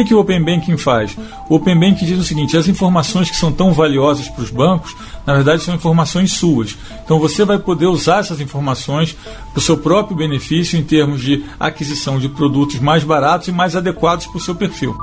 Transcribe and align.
que, 0.00 0.04
que 0.04 0.14
o 0.14 0.20
Open 0.20 0.42
Banking 0.42 0.76
faz? 0.76 1.16
O 1.48 1.56
Open 1.56 1.78
Banking 1.78 2.04
diz 2.04 2.18
o 2.18 2.24
seguinte: 2.24 2.56
as 2.56 2.68
informações 2.68 3.30
que 3.30 3.36
são 3.36 3.52
tão 3.52 3.72
valiosas 3.72 4.28
para 4.28 4.42
os 4.42 4.50
bancos, 4.50 4.96
na 5.26 5.34
verdade 5.34 5.62
são 5.62 5.74
informações 5.74 6.32
suas. 6.32 6.76
Então 7.04 7.18
você 7.18 7.44
vai 7.44 7.58
poder 7.58 7.86
usar 7.86 8.20
essas 8.20 8.40
informações 8.40 9.12
para 9.12 9.58
o 9.58 9.60
seu 9.60 9.76
próprio 9.76 10.16
benefício 10.16 10.78
em 10.78 10.84
termos 10.84 11.20
de 11.20 11.44
aquisição 11.58 12.18
de 12.18 12.28
produtos 12.28 12.78
mais 12.78 13.04
baratos 13.04 13.48
e 13.48 13.52
mais 13.52 13.76
adequados 13.76 14.26
para 14.26 14.36
o 14.38 14.40
seu 14.40 14.54
perfil. 14.54 14.96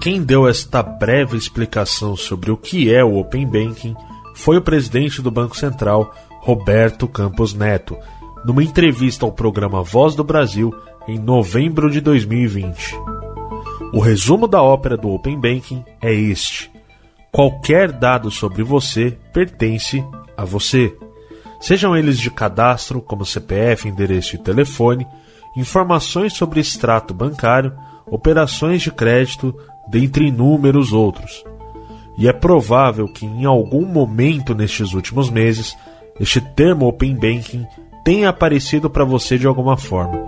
Quem 0.00 0.22
deu 0.22 0.46
esta 0.46 0.82
breve 0.82 1.36
explicação 1.36 2.14
sobre 2.14 2.50
o 2.50 2.56
que 2.56 2.92
é 2.92 3.02
o 3.02 3.16
Open 3.16 3.46
Banking 3.46 3.96
foi 4.34 4.58
o 4.58 4.62
presidente 4.62 5.22
do 5.22 5.30
Banco 5.30 5.56
Central, 5.56 6.14
Roberto 6.40 7.08
Campos 7.08 7.54
Neto, 7.54 7.96
numa 8.44 8.62
entrevista 8.62 9.24
ao 9.24 9.32
programa 9.32 9.82
Voz 9.82 10.14
do 10.14 10.22
Brasil 10.22 10.72
em 11.08 11.18
novembro 11.18 11.90
de 11.90 12.00
2020. 12.00 12.94
O 13.92 14.00
resumo 14.00 14.46
da 14.46 14.62
ópera 14.62 14.96
do 14.96 15.10
Open 15.10 15.40
Banking 15.40 15.84
é 16.02 16.12
este: 16.12 16.70
qualquer 17.32 17.92
dado 17.92 18.30
sobre 18.30 18.62
você 18.62 19.16
pertence 19.32 20.04
a 20.36 20.44
você. 20.44 20.94
Sejam 21.60 21.96
eles 21.96 22.18
de 22.18 22.30
cadastro, 22.30 23.00
como 23.00 23.24
CPF, 23.24 23.88
endereço 23.88 24.36
e 24.36 24.38
telefone, 24.38 25.06
informações 25.56 26.34
sobre 26.34 26.60
extrato 26.60 27.14
bancário, 27.14 27.72
operações 28.06 28.82
de 28.82 28.90
crédito, 28.90 29.54
dentre 29.88 30.26
inúmeros 30.26 30.92
outros. 30.92 31.44
E 32.18 32.28
é 32.28 32.32
provável 32.32 33.08
que 33.08 33.24
em 33.24 33.44
algum 33.44 33.86
momento 33.86 34.54
nestes 34.54 34.92
últimos 34.92 35.30
meses, 35.30 35.76
este 36.20 36.40
termo 36.40 36.86
Open 36.86 37.14
Banking 37.14 37.66
tenha 38.04 38.28
aparecido 38.28 38.90
para 38.90 39.04
você 39.04 39.38
de 39.38 39.46
alguma 39.46 39.78
forma. 39.78 40.22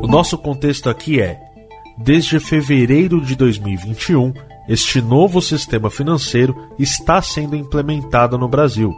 O 0.00 0.06
nosso 0.06 0.38
contexto 0.38 0.88
aqui 0.88 1.20
é: 1.20 1.42
desde 1.98 2.38
fevereiro 2.38 3.20
de 3.20 3.34
2021, 3.34 4.32
este 4.68 5.02
novo 5.02 5.42
sistema 5.42 5.90
financeiro 5.90 6.56
está 6.78 7.20
sendo 7.20 7.56
implementado 7.56 8.38
no 8.38 8.48
Brasil. 8.48 8.94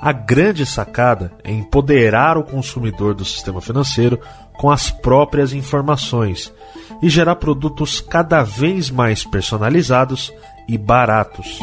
A 0.00 0.12
grande 0.12 0.66
sacada 0.66 1.32
é 1.44 1.52
empoderar 1.52 2.36
o 2.36 2.42
consumidor 2.42 3.14
do 3.14 3.24
sistema 3.24 3.60
financeiro 3.60 4.18
com 4.58 4.70
as 4.70 4.90
próprias 4.90 5.52
informações 5.52 6.52
e 7.00 7.08
gerar 7.08 7.36
produtos 7.36 8.00
cada 8.00 8.42
vez 8.42 8.90
mais 8.90 9.24
personalizados 9.24 10.32
e 10.68 10.76
baratos. 10.76 11.58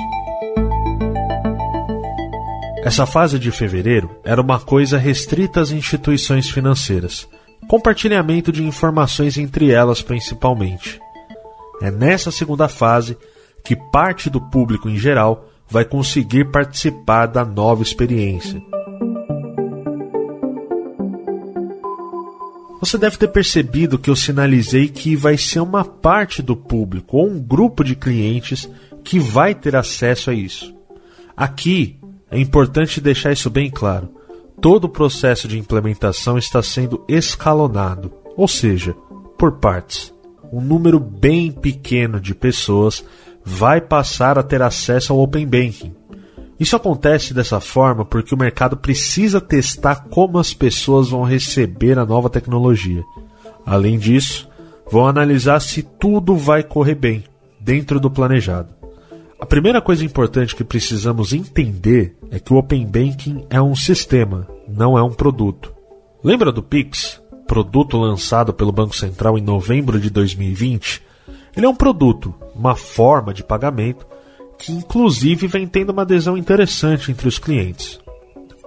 Essa 2.84 3.06
fase 3.06 3.38
de 3.38 3.52
fevereiro 3.52 4.10
era 4.24 4.42
uma 4.42 4.60
coisa 4.60 4.98
restrita 4.98 5.62
às 5.62 5.72
instituições 5.72 6.50
financeiras, 6.50 7.28
compartilhamento 7.68 8.52
de 8.52 8.64
informações 8.64 9.38
entre 9.38 9.72
elas 9.72 10.02
principalmente. 10.02 11.00
É 11.80 11.92
nessa 11.92 12.32
segunda 12.32 12.68
fase 12.68 13.16
que 13.64 13.76
parte 13.76 14.32
do 14.32 14.42
público 14.42 14.90
em 14.90 14.98
geral 14.98 15.48
vai 15.70 15.86
conseguir 15.86 16.46
participar 16.52 17.28
da 17.28 17.46
nova 17.46 17.84
experiência. 17.84 18.60
Você 22.80 22.98
deve 22.98 23.16
ter 23.16 23.28
percebido 23.28 24.00
que 24.00 24.10
eu 24.10 24.16
sinalizei 24.16 24.88
que 24.88 25.16
vai 25.16 25.38
ser 25.38 25.60
uma 25.60 25.86
parte 25.86 26.42
do 26.42 26.56
público 26.56 27.18
ou 27.18 27.30
um 27.30 27.40
grupo 27.40 27.84
de 27.84 27.96
clientes 27.96 28.68
que 29.04 29.20
vai 29.20 29.54
ter 29.54 29.76
acesso 29.76 30.32
a 30.32 30.34
isso. 30.34 30.76
Aqui 31.38 32.01
é 32.32 32.40
importante 32.40 33.02
deixar 33.02 33.32
isso 33.32 33.50
bem 33.50 33.70
claro. 33.70 34.10
Todo 34.60 34.86
o 34.86 34.90
processo 34.90 35.48
de 35.48 35.60
implementação 35.60 36.38
está 36.38 36.64
sendo 36.64 37.04
escalonado, 37.08 38.12
ou 38.38 38.48
seja, 38.48 38.96
por 39.38 39.54
partes. 39.54 40.14
Um 40.52 40.62
número 40.62 41.00
bem 41.00 41.52
pequeno 41.52 42.20
de 42.20 42.34
pessoas 42.34 43.04
vai 43.44 43.82
passar 43.82 44.38
a 44.38 44.44
ter 44.44 44.62
acesso 44.62 45.14
ao 45.14 45.20
Open 45.20 45.46
Banking, 45.46 45.94
isso 46.62 46.76
acontece 46.76 47.34
dessa 47.34 47.60
forma 47.60 48.06
porque 48.06 48.36
o 48.36 48.38
mercado 48.38 48.78
precisa 48.78 49.42
testar 49.42 50.06
como 50.12 50.38
as 50.38 50.54
pessoas 50.54 51.10
vão 51.10 51.24
receber 51.24 51.98
a 51.98 52.06
nova 52.06 52.30
tecnologia. 52.30 53.04
Além 53.66 53.98
disso, 53.98 54.48
vão 54.92 55.08
analisar 55.08 55.60
se 55.60 55.82
tudo 55.82 56.36
vai 56.36 56.62
correr 56.62 56.94
bem, 56.94 57.24
dentro 57.60 58.00
do 58.00 58.12
planejado. 58.12 58.81
A 59.42 59.46
primeira 59.48 59.82
coisa 59.82 60.06
importante 60.06 60.56
que 60.56 60.64
precisamos 60.64 61.34
entender 61.34 62.16
é 62.30 62.40
que 62.40 62.54
o 62.54 62.58
Open 62.58 62.86
Banking 62.86 63.44
é 63.50 63.60
um 63.60 63.76
sistema, 63.76 64.48
não 64.68 64.96
é 64.96 65.02
um 65.02 65.12
produto. 65.12 65.74
Lembra 66.24 66.52
do 66.52 66.62
Pix, 66.62 67.20
produto 67.48 67.98
lançado 67.98 68.54
pelo 68.54 68.72
Banco 68.72 68.96
Central 68.96 69.40
em 69.40 69.42
novembro 69.42 70.00
de 70.00 70.12
2020? 70.12 71.02
Ele 71.58 71.66
é 71.66 71.70
um 71.70 71.76
produto, 71.76 72.36
uma 72.56 72.76
forma 72.76 73.34
de 73.34 73.44
pagamento 73.44 74.06
que 74.60 74.72
inclusive 74.72 75.48
vem 75.48 75.66
tendo 75.66 75.90
uma 75.90 76.04
adesão 76.04 76.38
interessante 76.38 77.12
entre 77.12 77.28
os 77.28 77.40
clientes. 77.40 78.00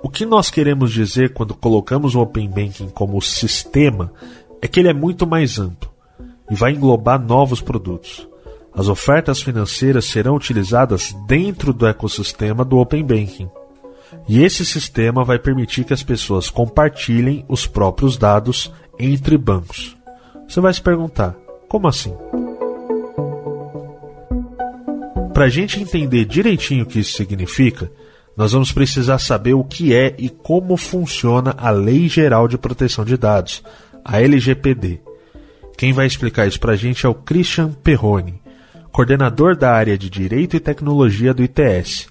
O 0.02 0.10
que 0.10 0.26
nós 0.26 0.50
queremos 0.50 0.92
dizer 0.92 1.32
quando 1.32 1.54
colocamos 1.54 2.16
o 2.16 2.20
Open 2.20 2.50
Banking 2.50 2.88
como 2.88 3.22
sistema 3.22 4.12
é 4.60 4.66
que 4.66 4.80
ele 4.80 4.88
é 4.88 4.92
muito 4.92 5.24
mais 5.24 5.56
amplo 5.56 5.88
e 6.50 6.54
vai 6.56 6.72
englobar 6.72 7.24
novos 7.24 7.60
produtos. 7.60 8.28
As 8.76 8.88
ofertas 8.88 9.40
financeiras 9.40 10.06
serão 10.06 10.34
utilizadas 10.34 11.14
dentro 11.26 11.72
do 11.72 11.86
ecossistema 11.86 12.64
do 12.64 12.78
Open 12.78 13.04
Banking. 13.04 13.48
E 14.28 14.42
esse 14.42 14.66
sistema 14.66 15.24
vai 15.24 15.38
permitir 15.38 15.84
que 15.84 15.92
as 15.92 16.02
pessoas 16.02 16.50
compartilhem 16.50 17.44
os 17.48 17.66
próprios 17.66 18.16
dados 18.16 18.72
entre 18.98 19.38
bancos. 19.38 19.96
Você 20.48 20.60
vai 20.60 20.74
se 20.74 20.82
perguntar: 20.82 21.36
como 21.68 21.86
assim? 21.86 22.14
Para 25.32 25.46
a 25.46 25.48
gente 25.48 25.80
entender 25.80 26.24
direitinho 26.24 26.84
o 26.84 26.86
que 26.86 27.00
isso 27.00 27.16
significa, 27.16 27.90
nós 28.36 28.52
vamos 28.52 28.72
precisar 28.72 29.18
saber 29.18 29.54
o 29.54 29.64
que 29.64 29.94
é 29.94 30.14
e 30.18 30.28
como 30.28 30.76
funciona 30.76 31.54
a 31.56 31.70
Lei 31.70 32.08
Geral 32.08 32.48
de 32.48 32.58
Proteção 32.58 33.04
de 33.04 33.16
Dados, 33.16 33.62
a 34.04 34.20
LGPD. 34.20 35.00
Quem 35.76 35.92
vai 35.92 36.06
explicar 36.06 36.46
isso 36.46 36.60
para 36.60 36.72
a 36.72 36.76
gente 36.76 37.04
é 37.04 37.08
o 37.08 37.14
Christian 37.14 37.72
Perrone, 37.72 38.40
coordenador 38.94 39.56
da 39.56 39.72
área 39.72 39.98
de 39.98 40.08
Direito 40.08 40.54
e 40.54 40.60
Tecnologia 40.60 41.34
do 41.34 41.42
ITS, 41.42 42.06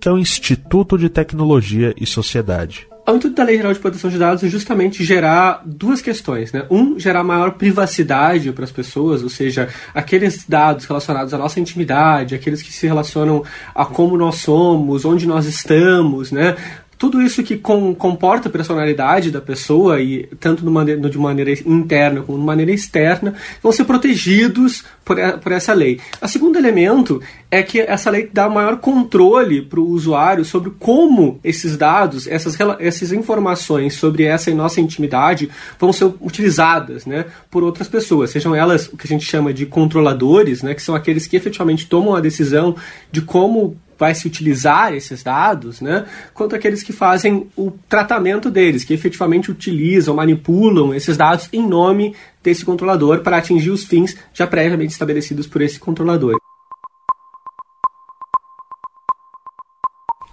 que 0.00 0.08
é 0.08 0.10
o 0.10 0.16
Instituto 0.16 0.96
de 0.96 1.10
Tecnologia 1.10 1.94
e 1.94 2.06
Sociedade. 2.06 2.88
O 3.06 3.16
intuito 3.16 3.36
da 3.36 3.44
Lei 3.44 3.58
Geral 3.58 3.74
de 3.74 3.78
Proteção 3.78 4.08
de 4.08 4.16
Dados 4.16 4.42
é 4.42 4.48
justamente 4.48 5.04
gerar 5.04 5.60
duas 5.66 6.00
questões. 6.00 6.50
Né? 6.50 6.64
Um, 6.70 6.98
gerar 6.98 7.22
maior 7.22 7.50
privacidade 7.52 8.50
para 8.52 8.64
as 8.64 8.70
pessoas, 8.70 9.22
ou 9.22 9.28
seja, 9.28 9.68
aqueles 9.92 10.46
dados 10.48 10.86
relacionados 10.86 11.34
à 11.34 11.38
nossa 11.38 11.60
intimidade, 11.60 12.34
aqueles 12.34 12.62
que 12.62 12.72
se 12.72 12.86
relacionam 12.86 13.44
a 13.74 13.84
como 13.84 14.16
nós 14.16 14.36
somos, 14.36 15.04
onde 15.04 15.26
nós 15.26 15.44
estamos, 15.44 16.32
né? 16.32 16.56
Tudo 17.02 17.20
isso 17.20 17.42
que 17.42 17.56
com, 17.56 17.92
comporta 17.96 18.48
a 18.48 18.52
personalidade 18.52 19.32
da 19.32 19.40
pessoa, 19.40 20.00
e 20.00 20.28
tanto 20.38 20.62
de 20.62 21.18
maneira 21.18 21.50
interna 21.66 22.22
como 22.22 22.38
de 22.38 22.44
maneira 22.44 22.70
externa, 22.70 23.34
vão 23.60 23.72
ser 23.72 23.82
protegidos 23.86 24.84
por, 25.04 25.16
por 25.40 25.50
essa 25.50 25.72
lei. 25.72 25.98
O 26.22 26.28
segundo 26.28 26.56
elemento 26.56 27.20
é 27.50 27.60
que 27.60 27.80
essa 27.80 28.08
lei 28.08 28.30
dá 28.32 28.48
maior 28.48 28.76
controle 28.76 29.62
para 29.62 29.80
o 29.80 29.88
usuário 29.88 30.44
sobre 30.44 30.70
como 30.78 31.40
esses 31.42 31.76
dados, 31.76 32.28
essas, 32.28 32.56
essas 32.78 33.10
informações 33.10 33.94
sobre 33.94 34.22
essa 34.22 34.48
nossa 34.54 34.80
intimidade 34.80 35.50
vão 35.80 35.92
ser 35.92 36.04
utilizadas 36.20 37.04
né, 37.04 37.24
por 37.50 37.64
outras 37.64 37.88
pessoas, 37.88 38.30
sejam 38.30 38.54
elas 38.54 38.86
o 38.86 38.96
que 38.96 39.08
a 39.08 39.08
gente 39.08 39.24
chama 39.24 39.52
de 39.52 39.66
controladores, 39.66 40.62
né, 40.62 40.72
que 40.72 40.80
são 40.80 40.94
aqueles 40.94 41.26
que 41.26 41.36
efetivamente 41.36 41.88
tomam 41.88 42.14
a 42.14 42.20
decisão 42.20 42.76
de 43.10 43.20
como 43.22 43.76
vai 44.02 44.16
se 44.16 44.26
utilizar 44.26 44.92
esses 44.92 45.22
dados, 45.22 45.80
né, 45.80 46.06
quanto 46.34 46.56
aqueles 46.56 46.82
que 46.82 46.92
fazem 46.92 47.46
o 47.56 47.70
tratamento 47.88 48.50
deles, 48.50 48.82
que 48.82 48.92
efetivamente 48.92 49.48
utilizam, 49.48 50.16
manipulam 50.16 50.92
esses 50.92 51.16
dados 51.16 51.48
em 51.52 51.64
nome 51.64 52.16
desse 52.42 52.64
controlador 52.64 53.20
para 53.20 53.36
atingir 53.36 53.70
os 53.70 53.84
fins 53.84 54.16
já 54.34 54.44
previamente 54.44 54.90
estabelecidos 54.90 55.46
por 55.46 55.62
esse 55.62 55.78
controlador. 55.78 56.36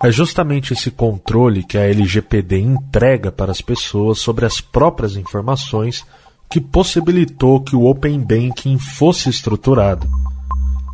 É 0.01 0.09
justamente 0.09 0.73
esse 0.73 0.89
controle 0.89 1.63
que 1.63 1.77
a 1.77 1.87
LGPD 1.87 2.57
entrega 2.57 3.31
para 3.31 3.51
as 3.51 3.61
pessoas 3.61 4.17
sobre 4.17 4.47
as 4.47 4.59
próprias 4.59 5.15
informações 5.15 6.03
que 6.49 6.59
possibilitou 6.59 7.61
que 7.61 7.75
o 7.75 7.85
Open 7.85 8.19
Banking 8.19 8.79
fosse 8.79 9.29
estruturado. 9.29 10.09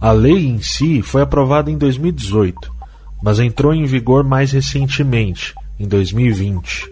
A 0.06 0.12
lei 0.12 0.46
em 0.46 0.62
si 0.62 1.02
foi 1.02 1.24
aprovada 1.24 1.72
em 1.72 1.80
2018, 1.80 2.72
mas 3.24 3.40
entrou 3.40 3.74
em 3.74 3.88
vigor 3.88 4.24
mais 4.24 4.52
recentemente, 4.52 5.56
em 5.80 5.88
2020. 5.88 6.88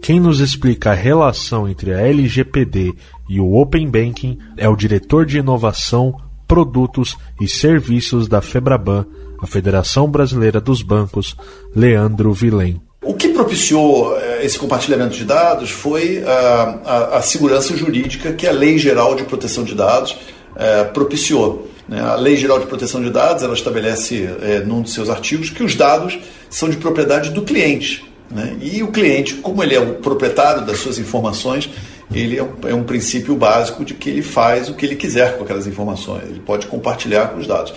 Quem 0.00 0.20
nos 0.20 0.38
explica 0.38 0.92
a 0.92 0.94
relação 0.94 1.68
entre 1.68 1.92
a 1.92 2.00
LGPD 2.06 2.94
e 3.28 3.40
o 3.40 3.54
Open 3.54 3.90
Banking 3.90 4.38
é 4.56 4.68
o 4.68 4.76
diretor 4.76 5.26
de 5.26 5.38
inovação, 5.38 6.14
produtos 6.46 7.16
e 7.40 7.48
serviços 7.48 8.28
da 8.28 8.40
Febraban, 8.40 9.06
a 9.42 9.46
Federação 9.48 10.08
Brasileira 10.08 10.60
dos 10.60 10.82
Bancos, 10.82 11.34
Leandro 11.74 12.32
Vilém. 12.32 12.80
O 13.02 13.14
que 13.14 13.30
propiciou 13.30 14.16
eh, 14.16 14.46
esse 14.46 14.56
compartilhamento 14.56 15.16
de 15.16 15.24
dados 15.24 15.72
foi 15.72 16.22
a, 16.24 16.78
a, 16.84 17.16
a 17.16 17.22
segurança 17.22 17.76
jurídica 17.76 18.32
que 18.32 18.46
a 18.46 18.52
Lei 18.52 18.78
Geral 18.78 19.16
de 19.16 19.24
Proteção 19.24 19.64
de 19.64 19.74
Dados 19.74 20.16
é, 20.54 20.84
propiciou. 20.84 21.71
Né? 21.88 22.00
A 22.00 22.14
Lei 22.14 22.36
Geral 22.36 22.58
de 22.58 22.66
Proteção 22.66 23.02
de 23.02 23.10
Dados 23.10 23.42
ela 23.42 23.54
estabelece 23.54 24.28
é, 24.42 24.60
num 24.60 24.82
dos 24.82 24.92
seus 24.92 25.08
artigos 25.10 25.50
que 25.50 25.62
os 25.62 25.74
dados 25.74 26.18
são 26.48 26.68
de 26.68 26.76
propriedade 26.76 27.30
do 27.30 27.42
cliente. 27.42 28.04
Né? 28.30 28.56
E 28.60 28.82
o 28.82 28.88
cliente, 28.88 29.34
como 29.34 29.62
ele 29.62 29.74
é 29.74 29.80
o 29.80 29.94
proprietário 29.94 30.64
das 30.64 30.78
suas 30.78 30.98
informações, 30.98 31.68
ele 32.14 32.38
é 32.38 32.42
um, 32.42 32.52
é 32.64 32.74
um, 32.74 32.84
princípio 32.84 33.34
básico 33.34 33.84
de 33.84 33.94
que 33.94 34.10
ele 34.10 34.22
faz 34.22 34.68
o 34.68 34.74
que 34.74 34.84
ele 34.84 34.96
quiser 34.96 35.36
com 35.36 35.44
aquelas 35.44 35.66
informações. 35.66 36.24
Ele 36.24 36.40
pode 36.40 36.66
compartilhar 36.66 37.28
com 37.28 37.38
os 37.38 37.46
dados. 37.46 37.72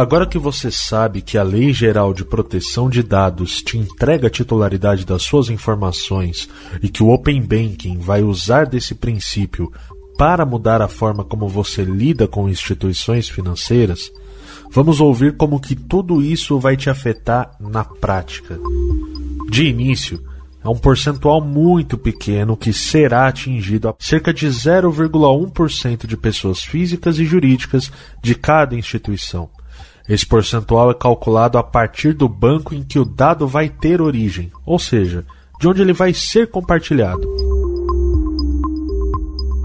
Agora 0.00 0.24
que 0.24 0.38
você 0.38 0.70
sabe 0.70 1.20
que 1.20 1.36
a 1.36 1.42
Lei 1.42 1.74
Geral 1.74 2.14
de 2.14 2.24
Proteção 2.24 2.88
de 2.88 3.02
Dados 3.02 3.60
te 3.60 3.76
entrega 3.76 4.28
a 4.28 4.30
titularidade 4.30 5.04
das 5.04 5.20
suas 5.20 5.50
informações 5.50 6.48
e 6.82 6.88
que 6.88 7.02
o 7.02 7.10
Open 7.10 7.42
Banking 7.42 7.98
vai 7.98 8.22
usar 8.22 8.64
desse 8.64 8.94
princípio 8.94 9.70
para 10.16 10.46
mudar 10.46 10.80
a 10.80 10.88
forma 10.88 11.22
como 11.22 11.46
você 11.46 11.84
lida 11.84 12.26
com 12.26 12.48
instituições 12.48 13.28
financeiras, 13.28 14.10
vamos 14.70 15.02
ouvir 15.02 15.36
como 15.36 15.60
que 15.60 15.76
tudo 15.76 16.22
isso 16.22 16.58
vai 16.58 16.78
te 16.78 16.88
afetar 16.88 17.54
na 17.60 17.84
prática. 17.84 18.58
De 19.50 19.66
início, 19.66 20.18
é 20.64 20.68
um 20.70 20.78
percentual 20.78 21.42
muito 21.42 21.98
pequeno 21.98 22.56
que 22.56 22.72
será 22.72 23.26
atingido 23.26 23.90
a 23.90 23.94
cerca 23.98 24.32
de 24.32 24.46
0,1% 24.46 26.06
de 26.06 26.16
pessoas 26.16 26.64
físicas 26.64 27.18
e 27.18 27.26
jurídicas 27.26 27.92
de 28.22 28.34
cada 28.34 28.74
instituição. 28.74 29.59
Esse 30.10 30.26
percentual 30.26 30.90
é 30.90 30.94
calculado 30.94 31.56
a 31.56 31.62
partir 31.62 32.14
do 32.14 32.28
banco 32.28 32.74
em 32.74 32.82
que 32.82 32.98
o 32.98 33.04
dado 33.04 33.46
vai 33.46 33.68
ter 33.68 34.02
origem, 34.02 34.50
ou 34.66 34.76
seja, 34.76 35.24
de 35.60 35.68
onde 35.68 35.80
ele 35.80 35.92
vai 35.92 36.12
ser 36.12 36.50
compartilhado. 36.50 37.28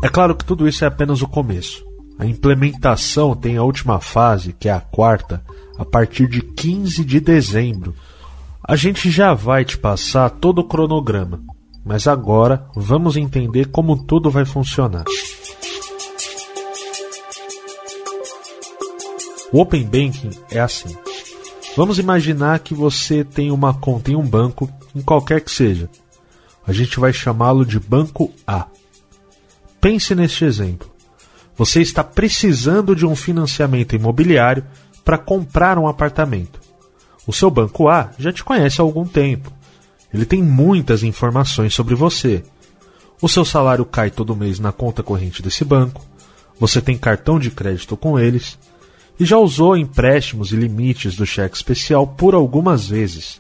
É 0.03 0.07
claro 0.07 0.35
que 0.35 0.45
tudo 0.45 0.67
isso 0.67 0.85
é 0.85 0.87
apenas 0.87 1.23
o 1.23 1.27
começo. 1.27 1.83
A 2.19 2.27
implementação 2.27 3.35
tem 3.35 3.57
a 3.57 3.63
última 3.63 3.99
fase, 3.99 4.53
que 4.53 4.69
é 4.69 4.71
a 4.71 4.79
quarta, 4.79 5.43
a 5.79 5.83
partir 5.83 6.27
de 6.27 6.41
15 6.41 7.03
de 7.03 7.19
dezembro. 7.19 7.95
A 8.63 8.75
gente 8.75 9.09
já 9.09 9.33
vai 9.33 9.65
te 9.65 9.79
passar 9.79 10.29
todo 10.29 10.59
o 10.59 10.67
cronograma, 10.67 11.41
mas 11.83 12.07
agora 12.07 12.67
vamos 12.75 13.17
entender 13.17 13.69
como 13.69 14.05
tudo 14.05 14.29
vai 14.29 14.45
funcionar. 14.45 15.05
O 19.51 19.61
Open 19.61 19.83
Banking 19.83 20.31
é 20.49 20.59
assim. 20.59 20.95
Vamos 21.75 21.99
imaginar 21.99 22.59
que 22.59 22.73
você 22.73 23.23
tem 23.23 23.51
uma 23.51 23.73
conta 23.73 24.11
em 24.11 24.15
um 24.15 24.25
banco, 24.25 24.69
em 24.95 25.01
qualquer 25.01 25.41
que 25.41 25.51
seja. 25.51 25.89
A 26.65 26.73
gente 26.73 26.99
vai 26.99 27.13
chamá-lo 27.13 27.65
de 27.65 27.79
Banco 27.79 28.31
A. 28.47 28.67
Pense 29.79 30.15
neste 30.15 30.45
exemplo. 30.45 30.89
Você 31.57 31.81
está 31.81 32.03
precisando 32.03 32.95
de 32.95 33.05
um 33.05 33.15
financiamento 33.15 33.95
imobiliário 33.95 34.65
para 35.03 35.17
comprar 35.17 35.77
um 35.77 35.87
apartamento. 35.87 36.59
O 37.27 37.33
seu 37.33 37.51
Banco 37.51 37.87
A 37.87 38.11
já 38.17 38.33
te 38.33 38.43
conhece 38.43 38.81
há 38.81 38.83
algum 38.83 39.05
tempo. 39.05 39.53
Ele 40.13 40.25
tem 40.25 40.41
muitas 40.41 41.03
informações 41.03 41.73
sobre 41.73 41.93
você. 41.93 42.43
O 43.21 43.29
seu 43.29 43.45
salário 43.45 43.85
cai 43.85 44.09
todo 44.09 44.35
mês 44.35 44.59
na 44.59 44.71
conta 44.71 45.03
corrente 45.03 45.41
desse 45.41 45.63
banco. 45.63 46.05
Você 46.59 46.81
tem 46.81 46.97
cartão 46.97 47.37
de 47.37 47.51
crédito 47.51 47.95
com 47.95 48.17
eles 48.17 48.57
e 49.19 49.25
já 49.25 49.37
usou 49.37 49.77
empréstimos 49.77 50.51
e 50.51 50.55
limites 50.55 51.15
do 51.15 51.25
cheque 51.25 51.55
especial 51.55 52.05
por 52.05 52.33
algumas 52.33 52.87
vezes. 52.87 53.39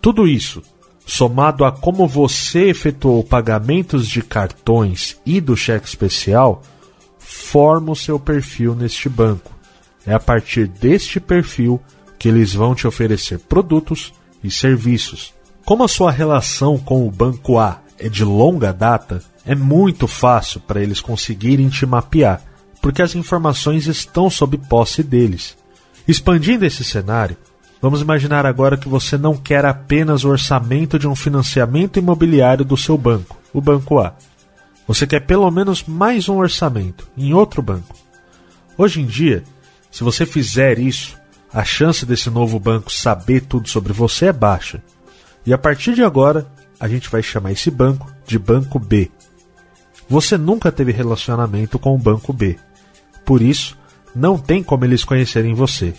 Tudo 0.00 0.28
isso, 0.28 0.62
somado 1.06 1.64
a 1.64 1.72
como 1.72 2.06
você 2.06 2.68
efetuou 2.68 3.24
pagamentos 3.24 4.06
de 4.08 4.22
cartões 4.22 5.16
e 5.24 5.40
do 5.40 5.56
cheque 5.56 5.88
especial, 5.88 6.62
forma 7.18 7.92
o 7.92 7.96
seu 7.96 8.18
perfil 8.18 8.74
neste 8.74 9.08
banco. 9.08 9.50
É 10.06 10.14
a 10.14 10.20
partir 10.20 10.68
deste 10.68 11.18
perfil 11.18 11.80
que 12.18 12.28
eles 12.28 12.54
vão 12.54 12.74
te 12.74 12.86
oferecer 12.86 13.38
produtos 13.40 14.12
e 14.42 14.50
serviços. 14.50 15.34
Como 15.64 15.82
a 15.82 15.88
sua 15.88 16.12
relação 16.12 16.78
com 16.78 17.06
o 17.06 17.10
banco 17.10 17.58
A 17.58 17.82
é 17.98 18.08
de 18.08 18.24
longa 18.24 18.72
data, 18.72 19.22
é 19.44 19.54
muito 19.54 20.06
fácil 20.06 20.60
para 20.60 20.80
eles 20.80 21.00
conseguirem 21.00 21.68
te 21.68 21.84
mapear 21.86 22.42
porque 22.86 23.02
as 23.02 23.16
informações 23.16 23.88
estão 23.88 24.30
sob 24.30 24.56
posse 24.56 25.02
deles. 25.02 25.58
Expandindo 26.06 26.64
esse 26.64 26.84
cenário, 26.84 27.36
vamos 27.82 28.00
imaginar 28.00 28.46
agora 28.46 28.76
que 28.76 28.88
você 28.88 29.18
não 29.18 29.36
quer 29.36 29.64
apenas 29.64 30.22
o 30.22 30.28
orçamento 30.28 30.96
de 30.96 31.08
um 31.08 31.16
financiamento 31.16 31.98
imobiliário 31.98 32.64
do 32.64 32.76
seu 32.76 32.96
banco, 32.96 33.36
o 33.52 33.60
Banco 33.60 33.98
A. 33.98 34.14
Você 34.86 35.04
quer 35.04 35.18
pelo 35.26 35.50
menos 35.50 35.82
mais 35.82 36.28
um 36.28 36.36
orçamento 36.36 37.08
em 37.18 37.34
outro 37.34 37.60
banco. 37.60 37.92
Hoje 38.78 39.00
em 39.00 39.04
dia, 39.04 39.42
se 39.90 40.04
você 40.04 40.24
fizer 40.24 40.78
isso, 40.78 41.18
a 41.52 41.64
chance 41.64 42.06
desse 42.06 42.30
novo 42.30 42.56
banco 42.60 42.92
saber 42.92 43.40
tudo 43.40 43.68
sobre 43.68 43.92
você 43.92 44.26
é 44.26 44.32
baixa. 44.32 44.80
E 45.44 45.52
a 45.52 45.58
partir 45.58 45.92
de 45.92 46.04
agora, 46.04 46.46
a 46.78 46.86
gente 46.86 47.10
vai 47.10 47.20
chamar 47.20 47.50
esse 47.50 47.68
banco 47.68 48.08
de 48.24 48.38
Banco 48.38 48.78
B. 48.78 49.10
Você 50.08 50.38
nunca 50.38 50.70
teve 50.70 50.92
relacionamento 50.92 51.80
com 51.80 51.92
o 51.92 51.98
Banco 51.98 52.32
B. 52.32 52.56
Por 53.26 53.42
isso, 53.42 53.76
não 54.14 54.38
tem 54.38 54.62
como 54.62 54.84
eles 54.84 55.04
conhecerem 55.04 55.52
você. 55.52 55.92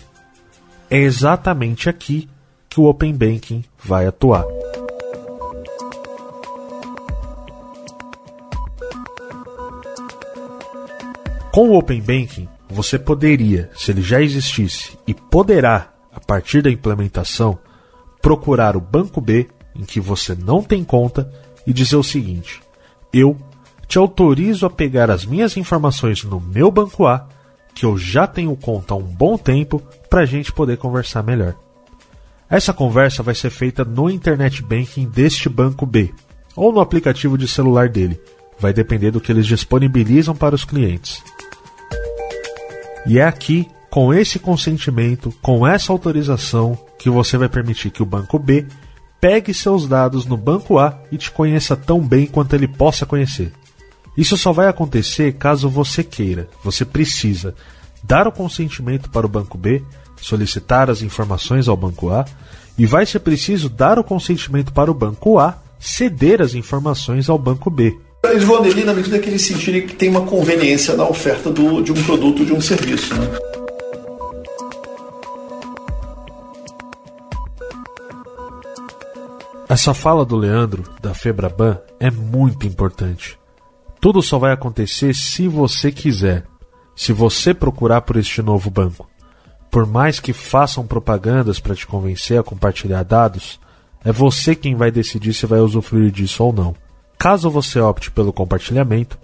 É 0.90 0.96
exatamente 0.96 1.88
aqui 1.88 2.26
que 2.68 2.80
o 2.80 2.86
Open 2.86 3.14
Banking 3.14 3.62
vai 3.84 4.06
atuar. 4.06 4.44
Com 11.52 11.68
o 11.68 11.78
Open 11.78 12.00
Banking, 12.00 12.48
você 12.68 12.98
poderia, 12.98 13.70
se 13.76 13.90
ele 13.90 14.00
já 14.00 14.22
existisse, 14.22 14.98
e 15.06 15.12
poderá, 15.12 15.92
a 16.12 16.20
partir 16.20 16.62
da 16.62 16.70
implementação, 16.70 17.58
procurar 18.22 18.74
o 18.76 18.80
banco 18.80 19.20
B 19.20 19.48
em 19.76 19.84
que 19.84 20.00
você 20.00 20.34
não 20.34 20.62
tem 20.62 20.82
conta 20.82 21.30
e 21.66 21.72
dizer 21.72 21.96
o 21.96 22.02
seguinte: 22.02 22.62
Eu 23.12 23.36
te 23.88 23.96
autorizo 23.96 24.66
a 24.66 24.70
pegar 24.70 25.10
as 25.10 25.24
minhas 25.24 25.56
informações 25.56 26.22
no 26.22 26.38
meu 26.38 26.70
banco 26.70 27.06
A, 27.06 27.26
que 27.74 27.86
eu 27.86 27.96
já 27.96 28.26
tenho 28.26 28.54
conta 28.54 28.92
há 28.92 28.96
um 28.96 29.02
bom 29.02 29.38
tempo, 29.38 29.82
para 30.10 30.20
a 30.20 30.26
gente 30.26 30.52
poder 30.52 30.76
conversar 30.76 31.22
melhor. 31.22 31.54
Essa 32.50 32.72
conversa 32.72 33.22
vai 33.22 33.34
ser 33.34 33.50
feita 33.50 33.84
no 33.84 34.10
Internet 34.10 34.62
Banking 34.62 35.06
deste 35.08 35.48
banco 35.48 35.86
B, 35.86 36.12
ou 36.54 36.72
no 36.72 36.80
aplicativo 36.80 37.38
de 37.38 37.48
celular 37.48 37.88
dele. 37.88 38.20
Vai 38.58 38.72
depender 38.72 39.10
do 39.10 39.20
que 39.20 39.32
eles 39.32 39.46
disponibilizam 39.46 40.34
para 40.34 40.54
os 40.54 40.64
clientes. 40.64 41.22
E 43.06 43.18
é 43.18 43.24
aqui, 43.24 43.68
com 43.88 44.12
esse 44.12 44.38
consentimento, 44.38 45.32
com 45.40 45.66
essa 45.66 45.92
autorização, 45.92 46.76
que 46.98 47.08
você 47.08 47.38
vai 47.38 47.48
permitir 47.48 47.90
que 47.90 48.02
o 48.02 48.06
banco 48.06 48.38
B 48.38 48.66
pegue 49.20 49.54
seus 49.54 49.88
dados 49.88 50.26
no 50.26 50.36
banco 50.36 50.78
A 50.78 50.98
e 51.10 51.16
te 51.16 51.30
conheça 51.30 51.76
tão 51.76 52.00
bem 52.00 52.26
quanto 52.26 52.54
ele 52.54 52.68
possa 52.68 53.06
conhecer. 53.06 53.52
Isso 54.18 54.36
só 54.36 54.52
vai 54.52 54.66
acontecer 54.66 55.34
caso 55.34 55.70
você 55.70 56.02
queira, 56.02 56.48
você 56.64 56.84
precisa 56.84 57.54
dar 58.02 58.26
o 58.26 58.32
consentimento 58.32 59.08
para 59.08 59.24
o 59.24 59.28
banco 59.28 59.56
B, 59.56 59.80
solicitar 60.20 60.90
as 60.90 61.02
informações 61.02 61.68
ao 61.68 61.76
banco 61.76 62.10
A, 62.10 62.24
e 62.76 62.84
vai 62.84 63.06
ser 63.06 63.20
preciso 63.20 63.68
dar 63.68 63.96
o 63.96 64.02
consentimento 64.02 64.72
para 64.72 64.90
o 64.90 64.94
banco 64.94 65.38
A 65.38 65.56
ceder 65.78 66.42
as 66.42 66.54
informações 66.54 67.30
ao 67.30 67.38
banco 67.38 67.70
B. 67.70 67.96
Eles 68.24 68.42
vão 68.42 68.56
aderir 68.56 68.84
na 68.84 68.92
medida 68.92 69.20
que 69.20 69.28
eles 69.28 69.46
sentirem 69.46 69.86
que 69.86 69.94
tem 69.94 70.08
uma 70.08 70.22
conveniência 70.22 70.96
na 70.96 71.08
oferta 71.08 71.48
do, 71.48 71.80
de 71.80 71.92
um 71.92 72.02
produto, 72.02 72.44
de 72.44 72.52
um 72.52 72.60
serviço. 72.60 73.14
Né? 73.14 73.38
Essa 79.68 79.94
fala 79.94 80.24
do 80.24 80.34
Leandro, 80.34 80.82
da 81.00 81.14
Febraban, 81.14 81.78
é 82.00 82.10
muito 82.10 82.66
importante. 82.66 83.38
Tudo 84.00 84.22
só 84.22 84.38
vai 84.38 84.52
acontecer 84.52 85.14
se 85.14 85.48
você 85.48 85.90
quiser, 85.90 86.44
se 86.94 87.12
você 87.12 87.52
procurar 87.52 88.02
por 88.02 88.16
este 88.16 88.40
novo 88.42 88.70
banco. 88.70 89.08
Por 89.70 89.86
mais 89.86 90.20
que 90.20 90.32
façam 90.32 90.86
propagandas 90.86 91.60
para 91.60 91.74
te 91.74 91.86
convencer 91.86 92.38
a 92.38 92.42
compartilhar 92.42 93.02
dados, 93.02 93.60
é 94.04 94.12
você 94.12 94.54
quem 94.54 94.74
vai 94.74 94.90
decidir 94.90 95.34
se 95.34 95.46
vai 95.46 95.60
usufruir 95.60 96.10
disso 96.10 96.44
ou 96.44 96.52
não. 96.52 96.74
Caso 97.18 97.50
você 97.50 97.80
opte 97.80 98.10
pelo 98.10 98.32
compartilhamento, 98.32 99.18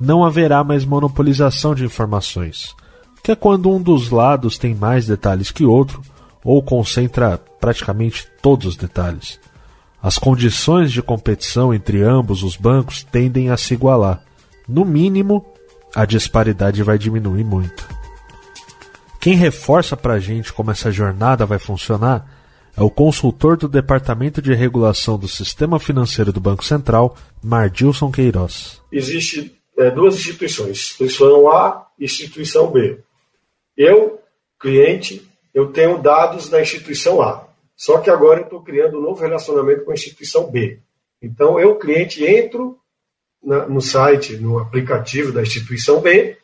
não 0.00 0.24
haverá 0.24 0.62
mais 0.64 0.84
monopolização 0.84 1.74
de 1.74 1.84
informações, 1.84 2.74
que 3.22 3.30
é 3.30 3.36
quando 3.36 3.70
um 3.70 3.80
dos 3.80 4.10
lados 4.10 4.58
tem 4.58 4.74
mais 4.74 5.06
detalhes 5.06 5.50
que 5.50 5.64
outro 5.64 6.02
ou 6.44 6.62
concentra 6.62 7.38
praticamente 7.60 8.26
todos 8.42 8.66
os 8.66 8.76
detalhes. 8.76 9.40
As 10.02 10.18
condições 10.18 10.92
de 10.92 11.02
competição 11.02 11.72
entre 11.72 12.02
ambos 12.02 12.42
os 12.42 12.56
bancos 12.56 13.02
tendem 13.02 13.50
a 13.50 13.56
se 13.56 13.74
igualar. 13.74 14.22
No 14.68 14.84
mínimo, 14.84 15.44
a 15.94 16.04
disparidade 16.04 16.82
vai 16.82 16.98
diminuir 16.98 17.44
muito. 17.44 17.88
Quem 19.20 19.34
reforça 19.34 19.96
para 19.96 20.14
a 20.14 20.20
gente 20.20 20.52
como 20.52 20.70
essa 20.70 20.92
jornada 20.92 21.44
vai 21.46 21.58
funcionar 21.58 22.30
é 22.76 22.82
o 22.82 22.90
consultor 22.90 23.56
do 23.56 23.66
Departamento 23.66 24.42
de 24.42 24.52
Regulação 24.52 25.18
do 25.18 25.26
Sistema 25.26 25.80
Financeiro 25.80 26.32
do 26.32 26.40
Banco 26.40 26.62
Central, 26.62 27.16
Mardilson 27.42 28.12
Queiroz. 28.12 28.82
Existem 28.92 29.50
é, 29.78 29.90
duas 29.90 30.14
instituições, 30.14 30.78
instituição 31.00 31.50
A 31.50 31.86
e 31.98 32.04
instituição 32.04 32.70
B. 32.70 32.98
Eu, 33.76 34.20
cliente, 34.60 35.26
eu 35.54 35.72
tenho 35.72 35.98
dados 35.98 36.48
da 36.50 36.60
instituição 36.60 37.22
A, 37.22 37.46
só 37.76 37.98
que 37.98 38.08
agora 38.08 38.40
eu 38.40 38.44
estou 38.44 38.62
criando 38.62 38.98
um 38.98 39.02
novo 39.02 39.20
relacionamento 39.20 39.84
com 39.84 39.90
a 39.90 39.94
instituição 39.94 40.50
B. 40.50 40.80
Então, 41.20 41.60
eu, 41.60 41.76
cliente, 41.76 42.24
entro 42.24 42.78
na, 43.42 43.66
no 43.66 43.80
site, 43.80 44.36
no 44.36 44.58
aplicativo 44.58 45.30
da 45.30 45.42
instituição 45.42 46.00
B 46.00 46.36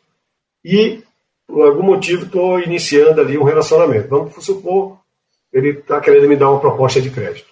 e, 0.63 1.03
por 1.47 1.65
algum 1.65 1.83
motivo, 1.83 2.25
estou 2.25 2.59
iniciando 2.59 3.19
ali 3.19 3.37
um 3.37 3.43
relacionamento. 3.43 4.07
Vamos 4.07 4.45
supor, 4.45 4.99
ele 5.51 5.69
está 5.69 5.99
querendo 5.99 6.27
me 6.27 6.35
dar 6.35 6.51
uma 6.51 6.59
proposta 6.59 7.01
de 7.01 7.09
crédito. 7.09 7.47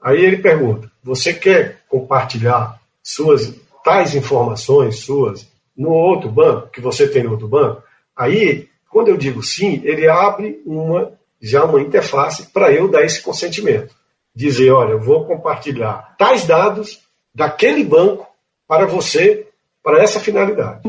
Aí 0.00 0.22
ele 0.22 0.36
pergunta: 0.38 0.90
você 1.02 1.32
quer 1.32 1.80
compartilhar 1.88 2.78
suas 3.02 3.54
tais 3.82 4.14
informações 4.14 5.00
suas 5.00 5.46
no 5.76 5.90
outro 5.90 6.30
banco 6.30 6.68
que 6.68 6.80
você 6.80 7.08
tem 7.08 7.24
no 7.24 7.32
outro 7.32 7.48
banco? 7.48 7.82
Aí, 8.14 8.68
quando 8.90 9.08
eu 9.08 9.16
digo 9.16 9.42
sim, 9.42 9.80
ele 9.82 10.06
abre 10.06 10.62
uma 10.64 11.12
já 11.44 11.62
uma 11.62 11.78
interface 11.78 12.46
para 12.46 12.72
eu 12.72 12.88
dar 12.88 13.02
esse 13.02 13.20
consentimento. 13.20 13.94
Dizer, 14.34 14.70
olha, 14.70 14.92
eu 14.92 15.00
vou 15.00 15.26
compartilhar 15.26 16.14
tais 16.18 16.46
dados 16.46 17.00
daquele 17.34 17.84
banco 17.84 18.26
para 18.66 18.86
você, 18.86 19.46
para 19.82 20.02
essa 20.02 20.18
finalidade. 20.18 20.80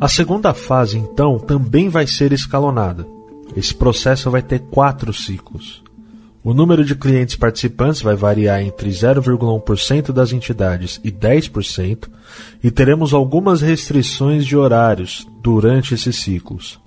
A 0.00 0.08
segunda 0.08 0.54
fase, 0.54 0.96
então, 0.96 1.38
também 1.38 1.90
vai 1.90 2.06
ser 2.06 2.32
escalonada. 2.32 3.06
Esse 3.54 3.74
processo 3.74 4.30
vai 4.30 4.40
ter 4.40 4.60
quatro 4.60 5.12
ciclos. 5.12 5.82
O 6.42 6.54
número 6.54 6.84
de 6.84 6.94
clientes 6.94 7.36
participantes 7.36 8.00
vai 8.00 8.14
variar 8.14 8.62
entre 8.62 8.88
0,1% 8.88 10.12
das 10.12 10.32
entidades 10.32 10.98
e 11.04 11.12
10%, 11.12 12.08
e 12.64 12.70
teremos 12.70 13.12
algumas 13.12 13.60
restrições 13.60 14.46
de 14.46 14.56
horários 14.56 15.26
durante 15.48 15.94
esses 15.94 16.16
ciclos. 16.16 16.78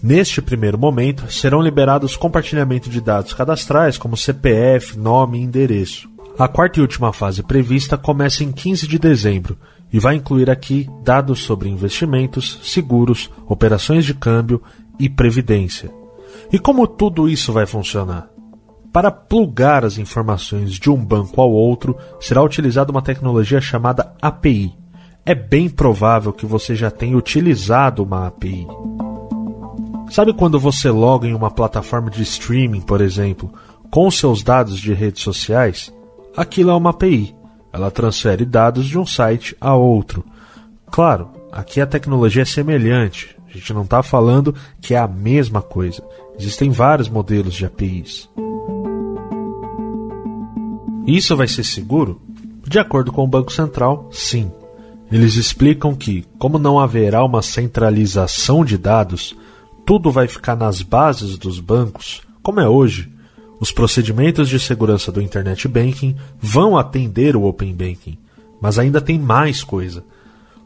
Neste 0.00 0.40
primeiro 0.40 0.78
momento, 0.78 1.28
serão 1.32 1.60
liberados 1.60 2.16
compartilhamento 2.16 2.88
de 2.88 3.00
dados 3.00 3.32
cadastrais 3.32 3.98
como 3.98 4.16
CPF, 4.16 4.96
nome 4.96 5.38
e 5.38 5.42
endereço. 5.42 6.08
A 6.38 6.46
quarta 6.46 6.78
e 6.78 6.82
última 6.82 7.12
fase 7.12 7.42
prevista 7.42 7.98
começa 7.98 8.44
em 8.44 8.52
15 8.52 8.86
de 8.86 9.00
dezembro 9.00 9.58
e 9.92 9.98
vai 9.98 10.14
incluir 10.14 10.48
aqui 10.48 10.88
dados 11.02 11.42
sobre 11.42 11.68
investimentos, 11.68 12.60
seguros, 12.62 13.28
operações 13.48 14.04
de 14.04 14.14
câmbio 14.14 14.62
e 14.96 15.08
previdência. 15.08 15.90
E 16.52 16.58
como 16.58 16.86
tudo 16.86 17.28
isso 17.28 17.52
vai 17.52 17.66
funcionar? 17.66 18.28
Para 18.92 19.10
plugar 19.10 19.84
as 19.84 19.98
informações 19.98 20.74
de 20.74 20.88
um 20.88 21.04
banco 21.04 21.40
ao 21.40 21.50
outro, 21.50 21.98
será 22.20 22.40
utilizada 22.44 22.92
uma 22.92 23.02
tecnologia 23.02 23.60
chamada 23.60 24.14
API. 24.22 24.83
É 25.26 25.34
bem 25.34 25.70
provável 25.70 26.34
que 26.34 26.44
você 26.44 26.74
já 26.74 26.90
tenha 26.90 27.16
utilizado 27.16 28.02
uma 28.02 28.26
API. 28.26 28.66
Sabe 30.10 30.34
quando 30.34 30.60
você 30.60 30.90
loga 30.90 31.26
em 31.26 31.32
uma 31.32 31.50
plataforma 31.50 32.10
de 32.10 32.22
streaming, 32.22 32.82
por 32.82 33.00
exemplo, 33.00 33.50
com 33.90 34.10
seus 34.10 34.42
dados 34.42 34.78
de 34.78 34.92
redes 34.92 35.22
sociais? 35.22 35.90
Aquilo 36.36 36.70
é 36.70 36.74
uma 36.74 36.90
API. 36.90 37.34
Ela 37.72 37.90
transfere 37.90 38.44
dados 38.44 38.84
de 38.84 38.98
um 38.98 39.06
site 39.06 39.56
a 39.58 39.74
outro. 39.74 40.22
Claro, 40.90 41.30
aqui 41.50 41.80
a 41.80 41.86
tecnologia 41.86 42.42
é 42.42 42.46
semelhante. 42.46 43.34
A 43.48 43.56
gente 43.56 43.72
não 43.72 43.82
está 43.82 44.02
falando 44.02 44.54
que 44.78 44.94
é 44.94 44.98
a 44.98 45.08
mesma 45.08 45.62
coisa. 45.62 46.04
Existem 46.38 46.70
vários 46.70 47.08
modelos 47.08 47.54
de 47.54 47.64
APIs. 47.64 48.28
Isso 51.06 51.34
vai 51.34 51.48
ser 51.48 51.64
seguro? 51.64 52.20
De 52.66 52.78
acordo 52.78 53.10
com 53.10 53.24
o 53.24 53.28
Banco 53.28 53.50
Central, 53.50 54.08
sim. 54.12 54.52
Eles 55.10 55.36
explicam 55.36 55.94
que, 55.94 56.24
como 56.38 56.58
não 56.58 56.78
haverá 56.78 57.24
uma 57.24 57.42
centralização 57.42 58.64
de 58.64 58.78
dados, 58.78 59.36
tudo 59.84 60.10
vai 60.10 60.26
ficar 60.26 60.56
nas 60.56 60.82
bases 60.82 61.36
dos 61.36 61.60
bancos, 61.60 62.22
como 62.42 62.60
é 62.60 62.68
hoje. 62.68 63.12
Os 63.60 63.70
procedimentos 63.70 64.48
de 64.48 64.58
segurança 64.58 65.12
do 65.12 65.22
Internet 65.22 65.68
Banking 65.68 66.16
vão 66.40 66.76
atender 66.76 67.36
o 67.36 67.44
Open 67.44 67.74
Banking, 67.74 68.18
mas 68.60 68.78
ainda 68.78 69.00
tem 69.00 69.18
mais 69.18 69.62
coisa. 69.62 70.04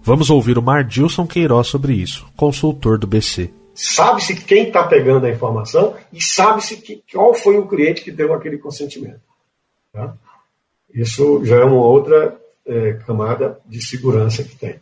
Vamos 0.02 0.30
ouvir 0.30 0.57
o 0.57 0.62
Mardilson 0.62 1.26
Queiroz 1.26 1.66
sobre 1.66 1.92
isso, 1.92 2.26
consultor 2.37 2.99
do 2.99 3.07
BC. 3.07 3.50
Sabe-se 3.75 4.35
quem 4.35 4.68
está 4.68 4.85
pegando 4.85 5.26
a 5.26 5.30
informação 5.30 5.95
e 6.12 6.23
sabe-se 6.23 7.02
qual 7.12 7.35
foi 7.35 7.59
o 7.59 7.66
cliente 7.68 8.02
que 8.02 8.11
deu 8.11 8.33
aquele 8.33 8.59
consentimento. 8.59 9.21
Tá? 9.92 10.14
Isso 10.92 11.45
já 11.45 11.57
é 11.57 11.64
uma 11.64 11.85
outra 11.85 12.37
é, 12.69 12.93
camada 13.07 13.59
de 13.67 13.85
segurança 13.85 14.45
que 14.45 14.55
tem. 14.55 14.79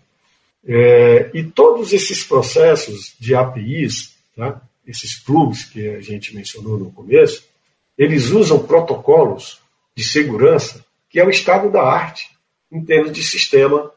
É, 0.67 1.31
e 1.33 1.45
todos 1.45 1.93
esses 1.93 2.25
processos 2.25 3.15
de 3.19 3.35
APIs 3.35 4.17
tá? 4.35 4.61
esses 4.87 5.15
plugs 5.15 5.65
que 5.65 5.89
a 5.89 6.01
gente 6.01 6.35
mencionou 6.35 6.79
no 6.79 6.93
começo, 6.93 7.45
eles 7.97 8.31
usam 8.31 8.59
protocolos 8.59 9.61
de 9.97 10.05
segurança 10.05 10.85
que 11.09 11.21
é 11.21 11.25
o 11.25 11.31
estado 11.31 11.71
da 11.71 11.83
arte 11.83 12.29
em 12.71 12.85
termos 12.85 13.13
de 13.13 13.23
sistema 13.23 13.91